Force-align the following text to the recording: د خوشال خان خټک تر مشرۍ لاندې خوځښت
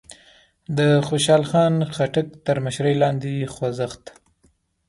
د 0.77 0.79
خوشال 1.07 1.43
خان 1.49 1.73
خټک 1.95 2.27
تر 2.45 2.57
مشرۍ 2.65 2.95
لاندې 3.03 3.33
خوځښت 3.53 4.03